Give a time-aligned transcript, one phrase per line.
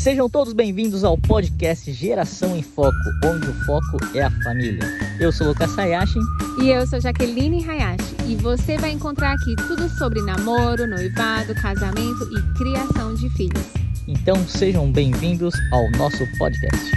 [0.00, 4.80] Sejam todos bem-vindos ao podcast Geração em Foco, onde o foco é a família.
[5.20, 6.18] Eu sou Lucas Hayashi.
[6.62, 8.16] E eu sou Jaqueline Hayashi.
[8.26, 13.62] E você vai encontrar aqui tudo sobre namoro, noivado, casamento e criação de filhos.
[14.08, 16.90] Então sejam bem-vindos ao nosso podcast.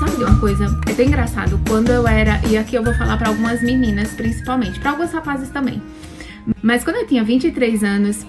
[0.00, 0.64] Sabe uma coisa?
[0.88, 1.60] É bem engraçado.
[1.68, 2.40] Quando eu era.
[2.48, 4.80] E aqui eu vou falar para algumas meninas, principalmente.
[4.80, 5.82] para alguns rapazes também.
[6.62, 8.24] Mas quando eu tinha 23 anos,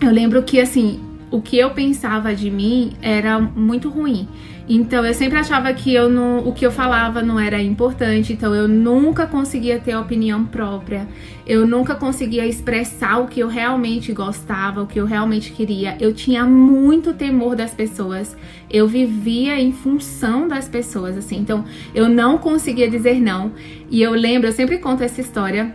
[0.00, 4.28] eu lembro que assim, o que eu pensava de mim era muito ruim.
[4.68, 8.54] Então eu sempre achava que eu não, o que eu falava não era importante, então
[8.54, 11.08] eu nunca conseguia ter opinião própria.
[11.44, 15.96] Eu nunca conseguia expressar o que eu realmente gostava, o que eu realmente queria.
[15.98, 18.36] Eu tinha muito temor das pessoas.
[18.70, 21.38] Eu vivia em função das pessoas assim.
[21.38, 23.52] Então eu não conseguia dizer não.
[23.90, 25.74] E eu lembro, eu sempre conto essa história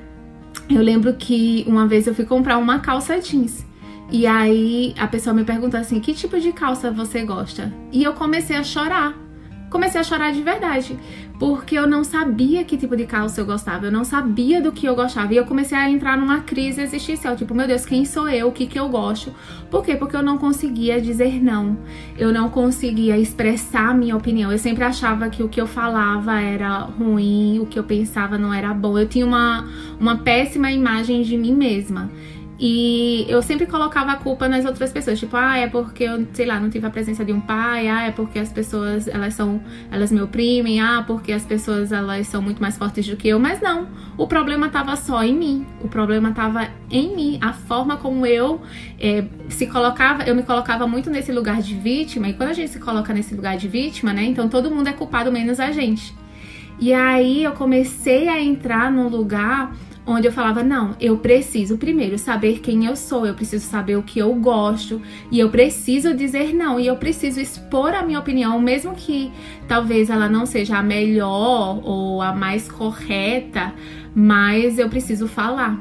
[0.69, 3.66] eu lembro que uma vez eu fui comprar uma calça jeans.
[4.11, 7.73] E aí a pessoa me perguntou assim: que tipo de calça você gosta?
[7.91, 9.27] E eu comecei a chorar
[9.69, 10.97] comecei a chorar de verdade,
[11.39, 14.85] porque eu não sabia que tipo de calça eu gostava, eu não sabia do que
[14.85, 18.29] eu gostava, e eu comecei a entrar numa crise existencial, tipo, meu Deus, quem sou
[18.29, 19.33] eu, o que que eu gosto?
[19.69, 19.95] Por quê?
[19.95, 21.77] Porque eu não conseguia dizer não,
[22.17, 26.79] eu não conseguia expressar minha opinião, eu sempre achava que o que eu falava era
[26.79, 29.67] ruim, o que eu pensava não era bom, eu tinha uma,
[29.99, 32.09] uma péssima imagem de mim mesma.
[32.59, 36.47] E eu sempre colocava a culpa nas outras pessoas, tipo, ah, é porque eu, sei
[36.47, 39.61] lá, não tive a presença de um pai, ah, é porque as pessoas, elas são,
[39.91, 43.39] elas me oprimem, ah, porque as pessoas, elas são muito mais fortes do que eu,
[43.39, 47.97] mas não, o problema tava só em mim, o problema tava em mim, a forma
[47.97, 48.59] como eu
[48.99, 52.71] é, se colocava, eu me colocava muito nesse lugar de vítima, e quando a gente
[52.71, 56.15] se coloca nesse lugar de vítima, né, então todo mundo é culpado menos a gente.
[56.79, 59.75] E aí eu comecei a entrar num lugar
[60.07, 64.03] onde eu falava: não, eu preciso primeiro saber quem eu sou, eu preciso saber o
[64.03, 68.59] que eu gosto e eu preciso dizer não e eu preciso expor a minha opinião,
[68.59, 69.31] mesmo que
[69.67, 73.73] talvez ela não seja a melhor ou a mais correta,
[74.15, 75.77] mas eu preciso falar.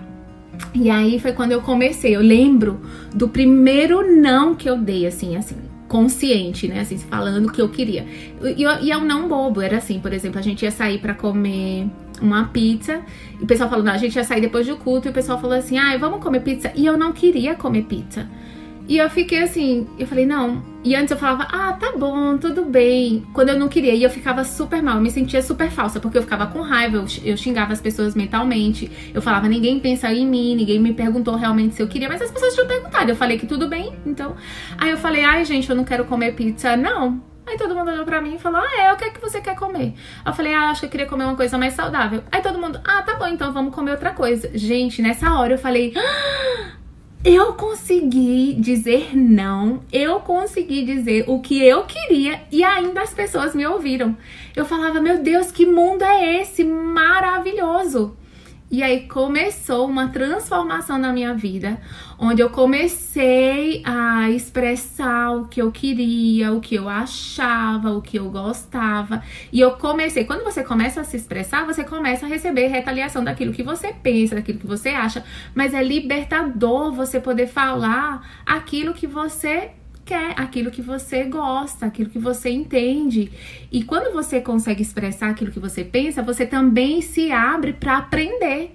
[0.75, 2.17] E aí foi quando eu comecei.
[2.17, 2.81] Eu lembro
[3.15, 6.81] do primeiro não que eu dei, assim, assim, consciente, né?
[6.81, 8.07] Assim, falando o que eu queria.
[8.43, 11.15] E, e é um não bobo, era assim, por exemplo, a gente ia sair para
[11.15, 11.89] comer
[12.21, 13.01] uma pizza.
[13.41, 15.09] E o pessoal falou, não, a gente ia sair depois do culto.
[15.09, 16.73] E o pessoal falou assim, ah, vamos comer pizza.
[16.75, 18.29] E eu não queria comer pizza.
[18.89, 20.63] E eu fiquei assim, eu falei, não.
[20.85, 23.27] E antes eu falava, ah, tá bom, tudo bem.
[23.33, 26.17] Quando eu não queria, e eu ficava super mal, eu me sentia super falsa, porque
[26.17, 28.89] eu ficava com raiva, eu, xingava as pessoas mentalmente.
[29.13, 32.31] Eu falava, ninguém pensa em mim, ninguém me perguntou realmente se eu queria, mas as
[32.31, 33.11] pessoas tinham perguntado.
[33.11, 34.37] Eu falei que tudo bem, então.
[34.79, 36.77] Aí eu falei, ai, gente, eu não quero comer pizza.
[36.77, 37.21] Não,
[37.57, 39.41] Aí todo mundo olhou pra mim e falou: Ah, é, o que é que você
[39.41, 39.95] quer comer?
[40.25, 42.23] Eu falei: Ah, acho que eu queria comer uma coisa mais saudável.
[42.31, 44.51] Aí todo mundo: Ah, tá bom, então vamos comer outra coisa.
[44.53, 46.73] Gente, nessa hora eu falei: ah,
[47.25, 53.55] Eu consegui dizer não, eu consegui dizer o que eu queria e ainda as pessoas
[53.55, 54.15] me ouviram.
[54.55, 58.19] Eu falava: Meu Deus, que mundo é esse maravilhoso!
[58.69, 61.81] E aí começou uma transformação na minha vida,
[62.19, 68.19] onde eu comecei a expressar o que eu queria, o que eu achava, o que
[68.19, 69.23] eu gostava.
[69.53, 73.53] E eu comecei, quando você começa a se expressar, você começa a receber retaliação daquilo
[73.53, 79.07] que você pensa, daquilo que você acha, mas é libertador você poder falar aquilo que
[79.07, 79.71] você
[80.07, 83.31] quer, aquilo que você gosta, aquilo que você entende.
[83.73, 88.71] E quando você consegue expressar aquilo que você pensa, você também se abre para aprender.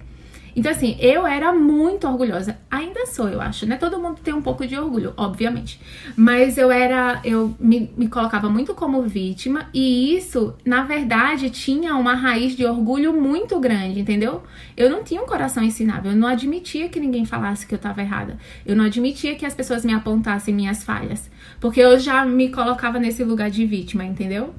[0.54, 2.58] Então, assim, eu era muito orgulhosa.
[2.70, 3.76] Ainda sou, eu acho, né?
[3.76, 5.80] Todo mundo tem um pouco de orgulho, obviamente.
[6.16, 7.20] Mas eu era.
[7.24, 9.68] Eu me, me colocava muito como vítima.
[9.72, 14.42] E isso, na verdade, tinha uma raiz de orgulho muito grande, entendeu?
[14.76, 16.12] Eu não tinha um coração ensinável.
[16.12, 18.38] Eu não admitia que ninguém falasse que eu tava errada.
[18.66, 21.30] Eu não admitia que as pessoas me apontassem minhas falhas.
[21.60, 24.54] Porque eu já me colocava nesse lugar de vítima, entendeu?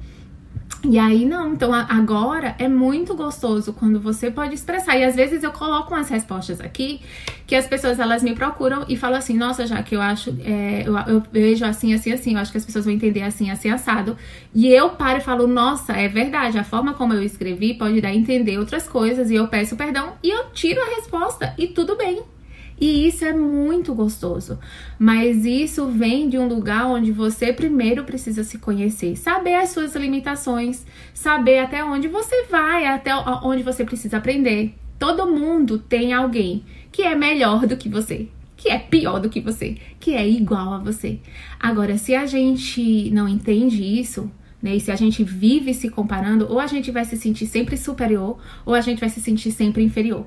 [0.86, 4.98] E aí não, então agora é muito gostoso quando você pode expressar.
[4.98, 7.00] E às vezes eu coloco umas respostas aqui
[7.46, 10.82] que as pessoas elas me procuram e falam assim, nossa, já que eu acho, é,
[10.86, 13.70] eu, eu, vejo assim, assim, assim, eu acho que as pessoas vão entender assim, assim,
[13.70, 14.16] assado.
[14.54, 18.08] E eu paro e falo, nossa, é verdade, a forma como eu escrevi pode dar
[18.08, 21.96] a entender outras coisas, e eu peço perdão e eu tiro a resposta, e tudo
[21.96, 22.33] bem.
[22.80, 24.58] E isso é muito gostoso.
[24.98, 29.94] Mas isso vem de um lugar onde você primeiro precisa se conhecer, saber as suas
[29.94, 34.74] limitações, saber até onde você vai, até onde você precisa aprender.
[34.98, 39.40] Todo mundo tem alguém que é melhor do que você, que é pior do que
[39.40, 41.18] você, que é igual a você.
[41.58, 44.30] Agora, se a gente não entende isso,
[44.62, 47.76] né, e se a gente vive se comparando, ou a gente vai se sentir sempre
[47.76, 50.26] superior, ou a gente vai se sentir sempre inferior.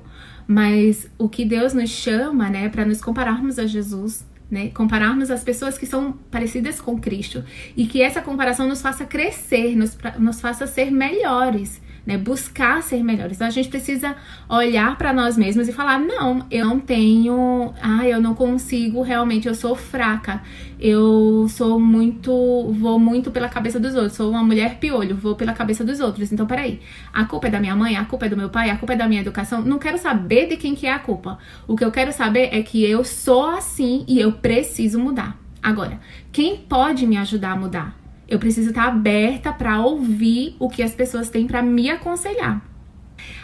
[0.50, 4.70] Mas o que Deus nos chama, né, para nos compararmos a Jesus, né?
[4.70, 7.44] Compararmos as pessoas que são parecidas com Cristo
[7.76, 12.16] e que essa comparação nos faça crescer, nos, nos faça ser melhores né?
[12.16, 13.36] Buscar ser melhores.
[13.36, 14.16] Então a gente precisa
[14.48, 19.46] olhar para nós mesmos e falar: não, eu não tenho, ah, eu não consigo realmente,
[19.46, 20.42] eu sou fraca,
[20.80, 22.32] eu sou muito,
[22.72, 26.32] vou muito pela cabeça dos outros, sou uma mulher piolho, vou pela cabeça dos outros.
[26.32, 26.80] Então peraí,
[27.12, 28.96] a culpa é da minha mãe, a culpa é do meu pai, a culpa é
[28.96, 29.60] da minha educação.
[29.60, 31.38] Não quero saber de quem que é a culpa.
[31.66, 35.38] O que eu quero saber é que eu sou assim e eu preciso mudar.
[35.62, 36.00] Agora,
[36.32, 38.07] quem pode me ajudar a mudar?
[38.28, 42.62] Eu preciso estar aberta para ouvir o que as pessoas têm para me aconselhar.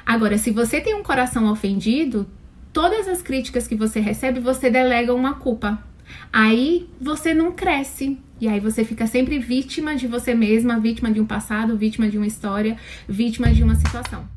[0.05, 2.29] Agora, se você tem um coração ofendido,
[2.73, 5.83] todas as críticas que você recebe, você delega uma culpa.
[6.33, 8.19] Aí você não cresce.
[8.41, 12.19] E aí você fica sempre vítima de você mesma, vítima de um passado, vítima de
[12.19, 12.77] uma história,
[13.09, 14.34] vítima de uma situação.